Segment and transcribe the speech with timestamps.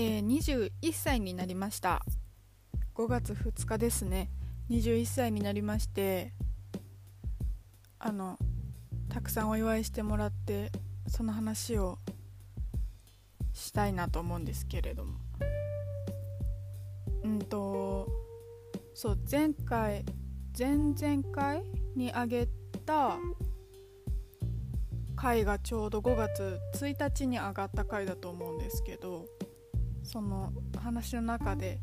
[0.00, 2.04] えー、21歳になりました。
[2.94, 4.30] 5月2日ですね。
[4.70, 6.32] 21歳になりまして
[7.98, 8.38] あの
[9.08, 10.70] たくさんお祝いしてもらって
[11.08, 11.98] その話を
[13.52, 15.18] したいなと思うんですけれども。
[17.24, 18.06] うんと
[18.94, 20.04] そう前回
[20.56, 21.64] 前々回
[21.96, 22.46] にあげ
[22.86, 23.18] た
[25.16, 29.26] 回がちょうど5月1日に上がった回だと思うんですけど
[30.08, 30.50] その
[30.82, 31.80] 話の中で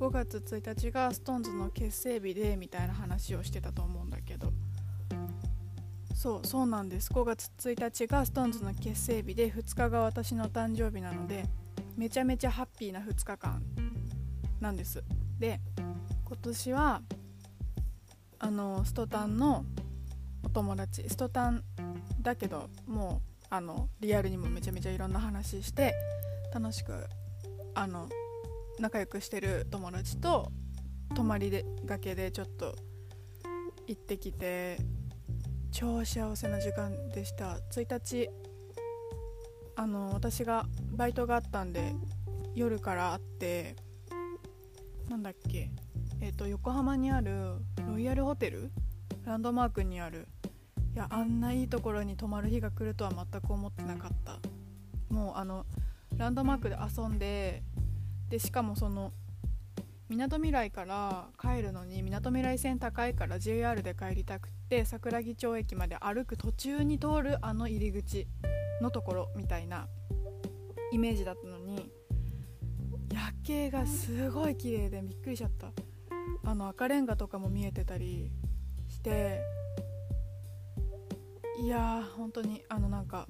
[0.00, 4.52] 5月1日が SixTONES の結成日でみたいな話をしてたと思うんだけど。
[6.12, 7.12] そうそうなんです。
[7.12, 11.44] 5月1日が SixTONES の結成日で2日が私の誕生日なので
[11.96, 13.62] めちゃめちゃハッピーな2日間
[14.60, 15.04] なんです。
[15.38, 15.60] で
[16.24, 17.02] 今年は
[18.40, 19.64] あのストタンの
[20.42, 21.62] お友達ストタン
[22.20, 25.94] だけどもうあのリアルにもめちゃめちゃいろんな話して
[26.52, 26.92] 楽しく
[27.78, 28.08] あの
[28.80, 30.50] 仲良くしてる友達と
[31.14, 32.74] 泊まりでがけでちょっと
[33.86, 34.78] 行ってきて
[35.70, 37.58] 超幸せな時間でした。
[37.70, 38.28] 1日
[39.76, 41.94] あの私がバイトがあったんで
[42.56, 43.76] 夜から会って
[45.08, 45.70] なんだっけ
[46.20, 48.72] えっ、ー、と横浜にあるロイヤルホテル
[49.24, 50.26] ランドマークにある
[50.94, 54.40] いやあんないいところに泊まる日が来るとは全く思ってなかった。
[55.14, 55.64] もうあの
[56.18, 57.62] ランドマークで遊んで
[58.28, 59.12] でしかもその
[60.08, 68.26] みなとみらいから帰るのにみなとみらい線高いから JR で帰りたくって桜木町駅まで歩く途中に通るあの入り口
[68.82, 69.86] のところみたいな
[70.92, 71.90] イメージだったのに
[73.12, 75.72] 夜景がすごい綺麗でびっくりしちゃった。
[76.44, 78.30] あの赤レンガとかも見えてたり
[78.88, 79.42] して
[81.60, 83.26] いやー本当にあのなんか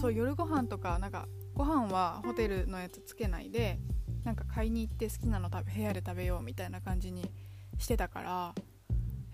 [0.00, 3.78] そう夜ご飯とかなんかご飯はホテルのやつつけないで
[4.24, 7.30] なんか買いに行って好きなの部屋で食べようみたいな感じに
[7.78, 8.54] してたから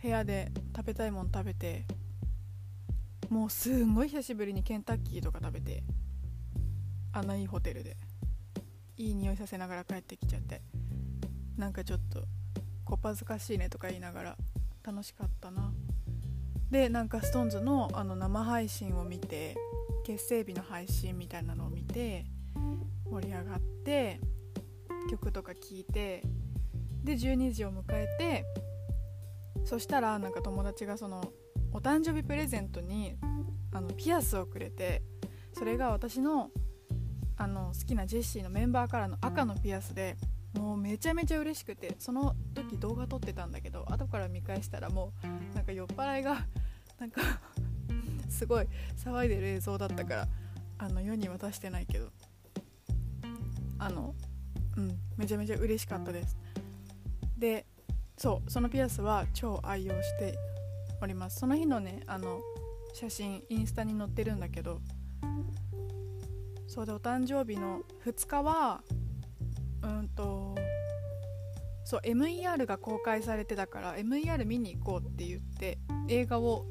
[0.02, 1.86] 部屋で食べたいもん食べて
[3.28, 5.82] もうすんごい久しぶりにケンタッキーとか食べて
[7.12, 7.96] あんないいホテルで
[8.96, 10.62] いい匂いさせながら帰ってきちゃって
[11.56, 12.24] なんかちょっと
[12.84, 14.36] こっぱずかしいねとか言いながら
[14.82, 15.72] 楽しかったな。
[16.70, 19.56] でなんか SixTONES のあの生配信を見て
[20.10, 22.24] 結成日の配信みたいなのを見て
[23.08, 24.20] 盛り上がって
[25.08, 26.24] 曲とか聴いて
[27.04, 28.44] で12時を迎えて
[29.64, 31.32] そしたらなんか友達がその
[31.72, 33.14] お誕生日プレゼントに
[33.72, 35.02] あのピアスをくれて
[35.52, 36.50] それが私の
[37.36, 40.16] あの好きなジェシーのメンバーからの赤のピアスで
[40.58, 45.12] もうめちゃめちゃ嬉しくてその時動画撮ってたんだけど後から見返したらも
[45.52, 46.44] うなんか酔っ払いが
[46.98, 47.22] なんか
[48.30, 50.28] すごい騒いでる映像だったから
[50.78, 52.08] あの世に渡してないけど
[53.78, 54.14] あの
[54.76, 56.36] うんめちゃめちゃ嬉しかったです。
[57.36, 57.66] で
[58.16, 60.34] そうそのピアスは超愛用して
[61.00, 61.40] おります。
[61.40, 62.40] その日のねあの
[62.94, 64.80] 写真インスタに載ってるんだけど
[66.66, 68.82] そうでお誕生日の2日は
[69.82, 70.54] うんと
[71.84, 76.64] そう MER が公開されてたから MER 見に行こうって言って映画を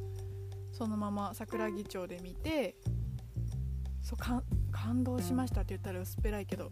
[0.80, 2.78] そのまま桜木町で見て
[4.02, 4.18] そう
[4.72, 6.72] 感動しましたって言ったら薄っぺらいけど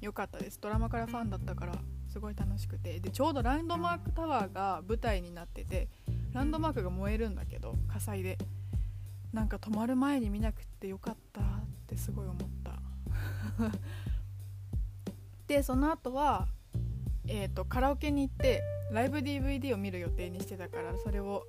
[0.00, 0.60] 良かったです。
[0.60, 1.74] ドラマからファンだったから
[2.08, 3.00] すごい楽しくて。
[3.00, 5.88] でちょうどランドマークタワーが舞台になってて
[6.32, 8.38] ランドマークが燃えるんだけど火災で。
[9.32, 11.44] なんか止まる前に見なくてよかったっ
[11.88, 12.80] てすごい思った。
[15.48, 16.46] でその後は
[17.26, 18.62] えーとカラオケに行って
[18.92, 21.42] ライブ DVD を見る予定にしてたからそれを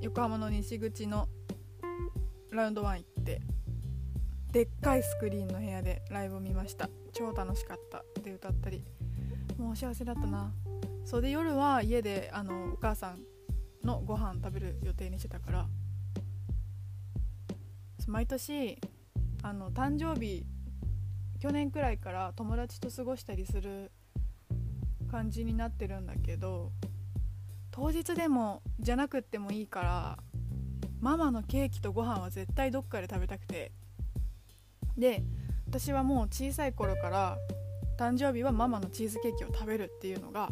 [0.00, 1.28] 横浜の西口の
[2.50, 3.42] ラウンドワン行って
[4.50, 6.88] でっかいスクリーンの部屋でライブを見ました。
[7.12, 8.02] 超楽しかった。
[8.22, 8.82] で歌ったり。
[9.58, 10.52] もう幸せだったな。
[11.04, 13.20] それで夜は家であのお母さん
[13.84, 15.66] のご飯食べる予定にしてたから。
[18.08, 18.80] 毎年
[19.42, 20.44] あの誕生日
[21.38, 23.92] 去年くらいから友達と過ごしたりする
[25.10, 26.72] 感じになってるんだけど
[27.80, 30.18] 当日でもじゃなくってもいいから
[31.00, 33.72] ママのケーキとご飯は絶対どっかで食べたくて。
[34.98, 35.22] で
[35.66, 37.38] 私はもう小さい頃から
[37.98, 40.50] 誕生日はママのチーズケーキを食べるっていうのが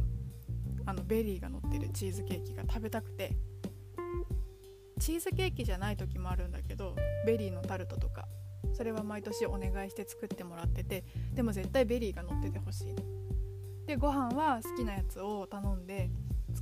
[0.86, 3.36] あのベリーが乗ってるチーズケーキが食べたくて。
[4.98, 6.96] チーズケーキじゃない時もあるんだけど
[7.26, 8.26] ベリーのタルトとか
[8.72, 11.04] それは毎年お願いして作ってもらってて
[11.34, 12.94] でも絶対ベリーが乗っててほしい。
[13.86, 16.10] でご飯は好きなやつを頼んで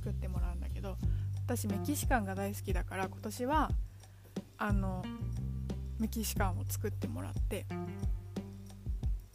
[0.07, 0.95] 作ってもらうんだけど
[1.45, 3.69] 私メキシカンが大好きだから今年は
[4.57, 5.03] あの
[5.99, 7.65] メキシカンを作ってもらって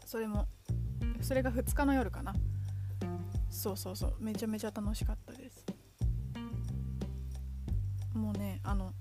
[0.06, 0.46] それも
[1.20, 2.34] それが2日の夜かな。
[3.50, 5.64] そうそうそうめちゃめちゃ楽しかったです。
[8.14, 8.92] もうねあの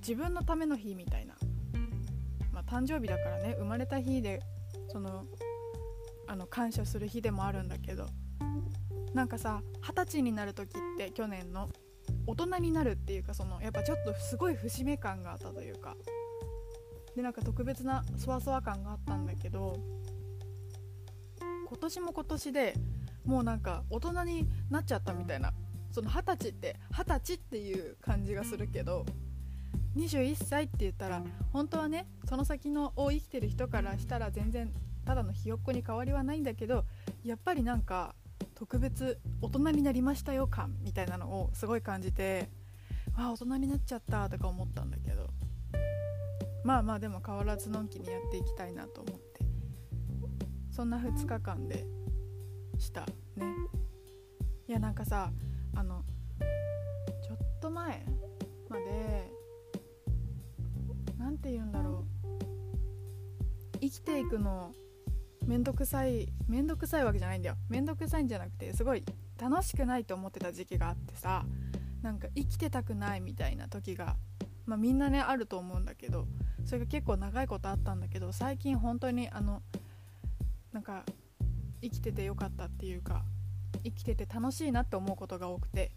[0.00, 1.34] 自分のための日みたいな。
[2.52, 4.40] まあ誕生日だからね生まれた日で
[4.88, 5.26] その
[6.26, 8.06] あの感謝する日でもあるんだけど
[9.18, 11.68] なんかさ二十歳になる時って去年の
[12.24, 15.96] 大人になるっていうかそのやっぱちょっとすごい節目感があったというか。
[17.16, 19.76] でなんか特別なそわそわ感があったんだけど
[21.40, 22.74] 今年も今年で
[23.24, 25.52] もうなんか大人になっちゃったみたいな。
[25.90, 29.04] その二十歳って二十歳っていう感じがするけど
[29.96, 34.72] 21歳って言ったら本当はねその先のを生きてる人からしたら全然
[35.04, 36.84] ただのひよっこに変わりはないんだけど
[37.24, 38.14] やっぱりなんか
[38.58, 42.50] 特別大人になりましたよ感みたいなのをすごい感じて
[43.14, 45.30] あ大人になっちゃったとか思ったんだけど
[46.64, 49.44] まあまあでも変わらずのんきにやっていきたいなと思って
[50.72, 51.84] そんな2日間で
[52.78, 53.02] した
[53.36, 53.46] ね。
[54.66, 55.30] いやなんかさ
[55.76, 56.02] あの
[57.22, 58.04] ちょっと前
[58.68, 59.30] まで
[61.16, 63.78] 何て言うんだろう。
[63.80, 64.72] 生きていくの
[65.48, 67.56] めんどくさいめんどくさいわけじゃないんだよ。
[67.70, 69.02] めんどくさいんじゃなくてすごい
[69.40, 71.42] 楽しくないと思ってた時期があってさ
[72.02, 74.16] なんか生きてたくないみたいな時が、
[74.66, 76.26] まあ、みんなねあると思うんだけど
[76.66, 79.62] それが結構長いことあったんだけど最近本当にあの
[80.74, 81.04] なんか
[81.80, 83.22] 生きててよかったっていうか
[83.84, 85.92] 生きてて楽しいなって思うことが多くて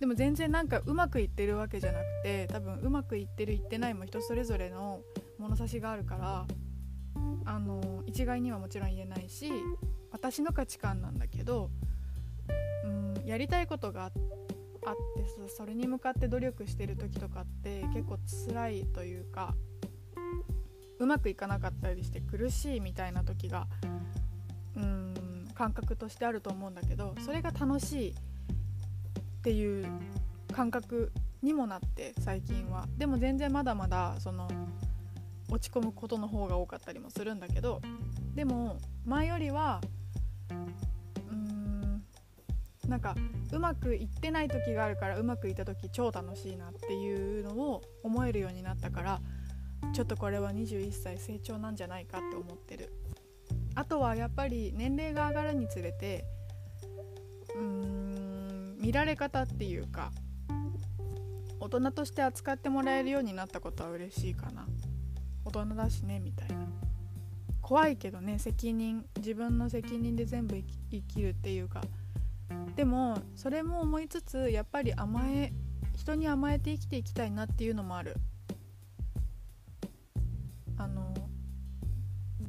[0.00, 5.02] でも全然なんかうまくいってるわけじゃなくて多分うまくいってるいってないも人それぞれの
[5.38, 6.46] 物差しがあるから
[7.44, 9.50] あの一概にはもちろん言えないし
[10.12, 11.70] 私の価値観なんだけど
[12.84, 18.18] うんやりたいことがあってそれに向かって努力してる時とかって結構
[18.48, 19.54] 辛いというか
[20.98, 23.66] うまくいかなかったりして苦しいみたいな時が
[24.76, 28.14] うん感覚としてあると思うんだけどそれが楽しいっ
[29.42, 29.86] ていう
[30.52, 31.12] 感覚
[31.42, 32.86] にもなって最近は。
[32.98, 34.48] でも全然まだまだその
[35.50, 37.80] 落ち込むことの方が多かったりもするんだけど
[38.34, 39.80] でも前よりは
[40.50, 42.02] うーん
[42.88, 43.14] なんか
[43.52, 49.20] うまくいってない時があるからうまくいった時超楽しいなっていうのを思えるようになったから
[49.92, 52.92] ちょっとこれは21歳成長なんじゃないかって思ってる。
[53.74, 56.24] あとはやっぱり年齢が上がるにつれて
[57.54, 60.10] うーん見られ方っていうか
[61.60, 64.66] 大人として扱ってもらえるようになったことは嬉しいかな。
[65.44, 66.54] 大人だしねみたいな。
[67.62, 70.56] 怖いけどね責任自分の責任で全部
[70.90, 71.82] 生きるっていうか。
[72.74, 75.52] でもそれも思いつつやっぱり甘え
[75.96, 78.16] 人に甘えて生きていきたいなっていうのもある。
[80.76, 81.14] あの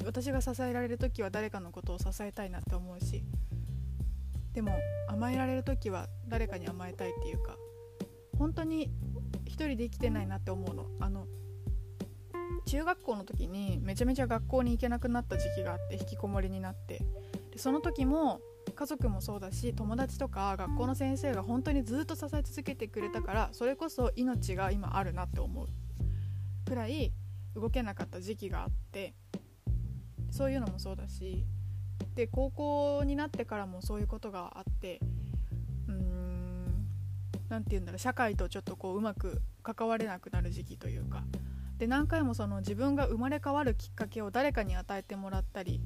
[0.05, 3.23] 私が支えられる時は誰かのことを支えたいなって思うし。
[4.53, 4.73] でも
[5.07, 7.55] 甘えられる時は誰かに甘えたいっていうか。
[8.37, 8.89] 本当に
[9.45, 10.87] 一人で生きてないなって思うの。
[10.99, 11.27] あの
[12.65, 17.01] 中学校の時にめちゃめちゃ学校に行けなくなった時期があって引きこもりになって。
[17.51, 18.39] でその時も
[18.75, 25.67] 家族もそうだし友達とか学校の先生が本当にずっと支え続けてくれたからそれこそ命が今あるなって思う。
[26.65, 27.11] くらい
[27.55, 29.13] 動けなかった時期があって。
[30.31, 31.45] そういうのもそうだし。
[32.15, 35.01] で高校になってからもそういうことがあって。
[35.87, 36.87] うーん
[37.49, 37.99] 何て言うんだろう。
[37.99, 41.23] 社会とちょっとこううまく関われなくなる時期というか。
[41.81, 45.81] で何回もその自分が生まれ変わるきっかけを誰かに与えてもらったり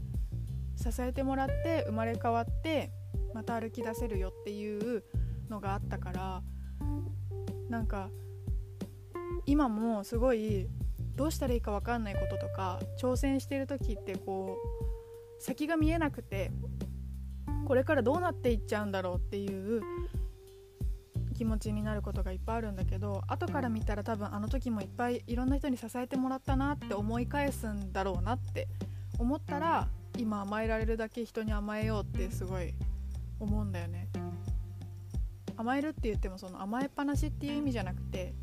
[0.76, 2.92] 支えてもらって生まれ変わって
[3.34, 5.06] また歩き出せるよっていう
[5.50, 6.44] のがあったから
[7.70, 8.10] なんか
[9.46, 10.68] 今もすごい
[11.16, 14.58] どうしたらいいか分かんないこととか挑戦してる時ってこ
[15.40, 16.52] う先が見えなくて
[17.66, 19.82] これからどうなっていっちゃうんだろうっていう
[21.36, 28.68] 気持ちになることがいっぱいあるんだけど後から見たら多分あの時もいっぱいいろんな人に支えてもらったなって思い返すんだろうなって
[29.20, 29.88] 思ったら
[30.18, 32.74] 今甘えられるだけ人に甘えようってすごい
[33.40, 34.08] 思うんだよね。
[35.58, 38.34] 甘えるって言ってもその甘えっぱなしっていう意味じゃなくて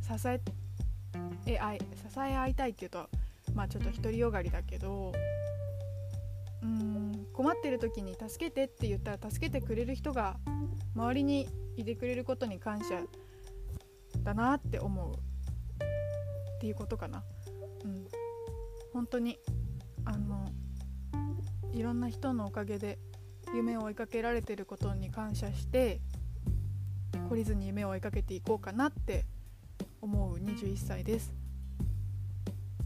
[0.00, 0.40] 支え
[1.46, 3.08] えあい支え合いたいっていうと
[3.54, 5.12] まあちょっと独りよがりだけど
[6.62, 7.03] うん
[7.44, 10.38] 困ってる時に助けてって言ったら助けてくれる人が
[10.96, 11.46] 周りに
[11.76, 13.02] いてくれることに感謝
[14.22, 15.18] だなって思うっ
[16.58, 17.22] ていうことかな。
[17.84, 18.06] うん。
[18.94, 19.38] 本当に
[20.06, 20.48] あの
[21.74, 22.98] いろんな人のおかげで
[23.54, 26.00] 夢を追いかけられてることに感謝して
[27.28, 29.26] 懲りずに夢を追いかけていこうかなって
[30.00, 31.34] 思う21歳です。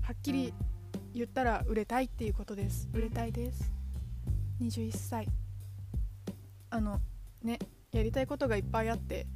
[0.02, 0.52] はっきり
[1.14, 2.88] 言ったら売れたいっていうことです。
[2.92, 3.77] 売れたいです。
[4.60, 5.28] 21歳。
[6.70, 7.00] あの
[7.42, 7.58] ね
[7.92, 9.26] やりたいことがいっぱいあって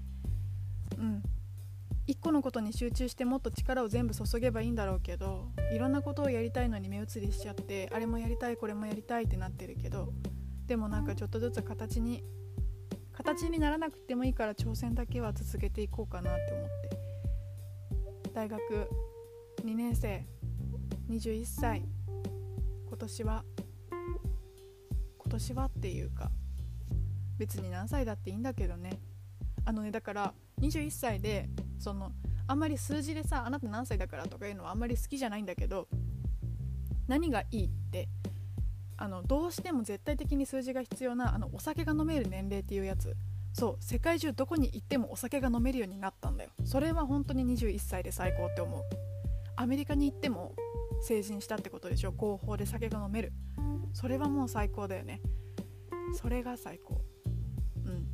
[0.99, 1.23] うん。
[2.07, 10.13] 一個のことに集中してもっと力を全部注げばいいんだろうけどいろんなことをやりたいのに目移りしちゃってあれもやりたいこれもやりたいってなってるけど
[10.67, 12.25] でもなんかちょっとずつ形に
[13.13, 16.93] 形にならなくてもいいから挑戦だけは続けていこうかなって思って。
[18.35, 18.61] 大学
[19.65, 20.27] 2年生
[21.11, 21.83] 21歳。
[22.89, 23.52] 今年は今
[25.33, 26.31] 年はっていうか
[27.39, 29.01] 別に何歳だっていいんだけどね。
[29.65, 31.49] あのねだから21歳で
[31.79, 32.13] その
[32.47, 35.89] あんまり数字でさあなた何歳だからとかいうのはあんまり好きじゃないんだけど
[37.09, 38.09] 何がいいって
[38.97, 43.17] あのどうしても絶対的に数字が必要なあのお酒が飲める年齢っていうやつ。
[43.55, 46.51] そう世界中どこに行ってもお酒が飲めるようになったんだよ。
[46.65, 48.83] それは本当に21歳で最高って思う。
[49.57, 50.55] アメリカに行っても
[51.03, 52.13] 成人したってことでしょ。
[52.13, 53.33] 合法で酒が飲める。
[53.93, 55.21] それはもう最高だよね。
[56.15, 57.01] それが最高。
[57.85, 58.07] うん。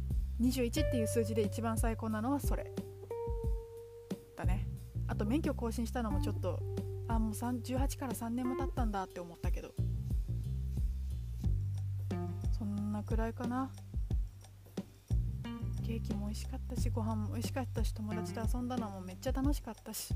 [0.46, 2.72] 21っていう数字で一番最高なのはそれ。
[4.36, 4.68] だね。
[5.06, 6.60] あと免許更新したのもちょっと
[7.08, 9.72] あもう18から3年も経ったんだって思ったけど。
[12.52, 13.70] そんなくらいかな。
[15.86, 20.14] ケーキも美味しかったしご飯も美味しかったし友達と遊んだのもめっちゃ楽しかったし。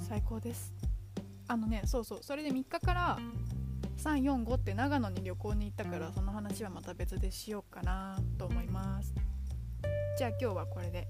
[0.00, 0.93] 最高です。
[1.46, 3.18] あのねそうそうそれで3日から
[3.98, 9.14] 345って長野に旅行に行ったからその話はまた別でしようかなと思います。
[10.16, 11.06] じゃあ今日はこれで。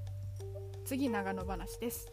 [0.85, 2.13] 次長野話です